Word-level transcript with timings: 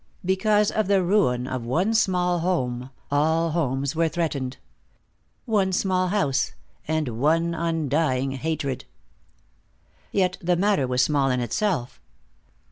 Because 0.25 0.71
of 0.71 0.87
the 0.87 1.03
ruin 1.03 1.45
of 1.45 1.63
one 1.63 1.93
small 1.93 2.39
home 2.39 2.89
all 3.11 3.51
homes 3.51 3.95
were 3.95 4.09
threatened. 4.09 4.57
One 5.45 5.71
small 5.71 6.07
house, 6.07 6.53
and 6.87 7.19
one 7.19 7.53
undying 7.53 8.31
hatred. 8.31 8.85
Yet 10.11 10.39
the 10.41 10.55
matter 10.55 10.87
was 10.87 11.03
small 11.03 11.29
in 11.29 11.39
itself. 11.39 12.01